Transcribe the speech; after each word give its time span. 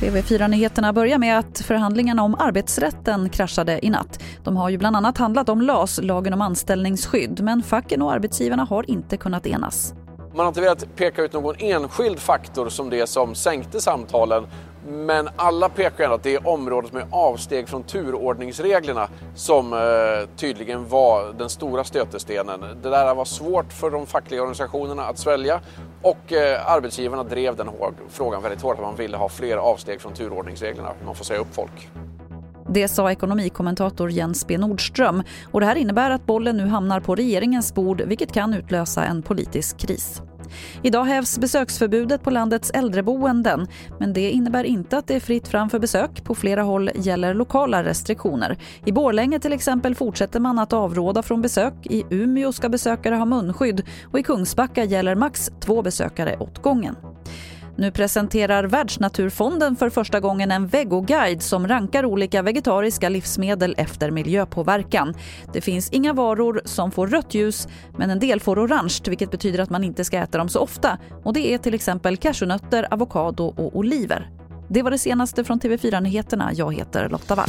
TV4-nyheterna 0.00 0.92
börjar 0.92 1.18
med 1.18 1.38
att 1.38 1.58
förhandlingarna 1.58 2.22
om 2.22 2.34
arbetsrätten 2.34 3.28
kraschade 3.28 3.86
i 3.86 3.90
natt. 3.90 4.22
De 4.44 4.56
har 4.56 4.68
ju 4.68 4.78
bland 4.78 4.96
annat 4.96 5.18
handlat 5.18 5.48
om 5.48 5.62
LAS, 5.62 6.00
lagen 6.02 6.34
om 6.34 6.40
anställningsskydd, 6.40 7.40
men 7.40 7.62
facken 7.62 8.02
och 8.02 8.12
arbetsgivarna 8.12 8.64
har 8.64 8.90
inte 8.90 9.16
kunnat 9.16 9.46
enas. 9.46 9.94
Man 10.34 10.40
har 10.40 10.48
inte 10.48 10.60
velat 10.60 10.96
peka 10.96 11.22
ut 11.22 11.32
någon 11.32 11.54
enskild 11.58 12.18
faktor 12.18 12.68
som 12.68 12.90
det 12.90 13.08
som 13.08 13.34
sänkte 13.34 13.80
samtalen 13.80 14.46
men 14.86 15.28
alla 15.36 15.68
pekar 15.68 16.04
ändå 16.04 16.16
att 16.16 16.22
det 16.22 16.34
är 16.34 16.48
området 16.48 16.92
med 16.92 17.06
avsteg 17.10 17.68
från 17.68 17.82
turordningsreglerna 17.82 19.08
som 19.34 19.72
eh, 19.72 19.78
tydligen 20.36 20.88
var 20.88 21.32
den 21.32 21.50
stora 21.50 21.84
stötestenen. 21.84 22.60
Det 22.82 22.90
där 22.90 23.14
var 23.14 23.24
svårt 23.24 23.72
för 23.72 23.90
de 23.90 24.06
fackliga 24.06 24.40
organisationerna 24.40 25.02
att 25.02 25.18
svälja 25.18 25.60
och 26.02 26.32
eh, 26.32 26.72
arbetsgivarna 26.72 27.24
drev 27.24 27.56
den 27.56 27.68
frågan 28.08 28.42
väldigt 28.42 28.62
hårt 28.62 28.74
att 28.74 28.82
man 28.82 28.96
ville 28.96 29.16
ha 29.16 29.28
fler 29.28 29.56
avsteg 29.56 30.00
från 30.00 30.14
turordningsreglerna. 30.14 30.92
Man 31.04 31.14
får 31.14 31.24
säga 31.24 31.40
upp 31.40 31.54
folk. 31.54 31.88
Det 32.70 32.88
sa 32.88 33.10
ekonomikommentator 33.10 34.10
Jens 34.10 34.46
B 34.46 34.58
Nordström 34.58 35.22
och 35.52 35.60
det 35.60 35.66
här 35.66 35.76
innebär 35.76 36.10
att 36.10 36.26
bollen 36.26 36.56
nu 36.56 36.66
hamnar 36.66 37.00
på 37.00 37.14
regeringens 37.14 37.74
bord 37.74 38.02
vilket 38.06 38.32
kan 38.32 38.54
utlösa 38.54 39.04
en 39.04 39.22
politisk 39.22 39.78
kris. 39.78 40.22
Idag 40.82 41.04
hävs 41.04 41.38
besöksförbudet 41.38 42.22
på 42.22 42.30
landets 42.30 42.70
äldreboenden 42.70 43.66
men 44.00 44.12
det 44.12 44.30
innebär 44.30 44.64
inte 44.64 44.98
att 44.98 45.06
det 45.06 45.14
är 45.14 45.20
fritt 45.20 45.48
fram 45.48 45.70
för 45.70 45.78
besök. 45.78 46.24
På 46.24 46.34
flera 46.34 46.62
håll 46.62 46.90
gäller 46.94 47.34
lokala 47.34 47.84
restriktioner. 47.84 48.58
I 48.84 48.92
Borlänge 48.92 49.40
till 49.40 49.52
exempel 49.52 49.94
fortsätter 49.94 50.40
man 50.40 50.58
att 50.58 50.72
avråda 50.72 51.22
från 51.22 51.42
besök. 51.42 51.74
I 51.82 52.04
Umeå 52.10 52.52
ska 52.52 52.68
besökare 52.68 53.14
ha 53.14 53.24
munskydd 53.24 53.82
och 54.12 54.18
i 54.18 54.22
Kungsbacka 54.22 54.84
gäller 54.84 55.14
max 55.14 55.50
två 55.60 55.82
besökare 55.82 56.36
åt 56.36 56.62
gången. 56.62 56.96
Nu 57.78 57.90
presenterar 57.90 58.64
Världsnaturfonden 58.64 59.76
för 59.76 59.90
första 59.90 60.20
gången 60.20 60.50
en 60.50 60.66
vegoguide 60.66 61.42
som 61.42 61.68
rankar 61.68 62.04
olika 62.04 62.42
vegetariska 62.42 63.08
livsmedel 63.08 63.74
efter 63.78 64.10
miljöpåverkan. 64.10 65.14
Det 65.52 65.60
finns 65.60 65.90
inga 65.90 66.12
varor 66.12 66.60
som 66.64 66.90
får 66.90 67.06
rött 67.06 67.34
ljus, 67.34 67.68
men 67.98 68.10
en 68.10 68.18
del 68.18 68.40
får 68.40 68.66
orange 68.66 68.98
vilket 69.08 69.30
betyder 69.30 69.58
att 69.58 69.70
man 69.70 69.84
inte 69.84 70.04
ska 70.04 70.18
äta 70.18 70.38
dem 70.38 70.48
så 70.48 70.60
ofta. 70.60 70.98
Och 71.24 71.32
Det 71.32 71.54
är 71.54 71.58
till 71.58 71.74
exempel 71.74 72.16
cashewnötter, 72.16 72.94
avokado 72.94 73.44
och 73.44 73.76
oliver. 73.76 74.30
Det 74.68 74.82
var 74.82 74.90
det 74.90 74.98
senaste 74.98 75.44
från 75.44 75.60
TV4 75.60 76.00
Nyheterna. 76.00 76.50
Jag 76.54 76.74
heter 76.74 77.08
Lotta 77.08 77.34
Wall. 77.34 77.48